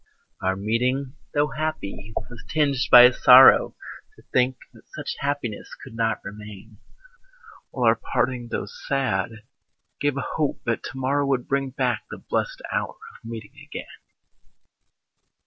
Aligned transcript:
Our 0.41 0.55
meeting, 0.55 1.13
tho' 1.35 1.49
happy, 1.49 2.11
was 2.15 2.43
tinged 2.49 2.77
by 2.89 3.03
a 3.03 3.13
sorrow 3.13 3.75
To 4.15 4.23
think 4.33 4.57
that 4.73 4.89
such 4.95 5.13
happiness 5.19 5.75
could 5.83 5.93
not 5.93 6.25
remain; 6.25 6.79
While 7.69 7.85
our 7.89 7.95
parting, 8.11 8.47
tho' 8.49 8.65
sad, 8.65 9.29
gave 9.99 10.17
a 10.17 10.25
hope 10.37 10.59
that 10.65 10.81
to 10.85 10.97
morrow 10.97 11.27
Would 11.27 11.47
bring 11.47 11.69
back 11.69 12.05
the 12.09 12.17
blest 12.17 12.63
hour 12.73 12.95
of 13.13 13.23
meeting 13.29 13.53
again. 13.63 13.91